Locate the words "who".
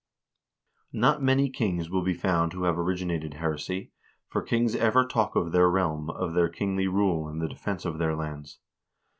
2.53-2.63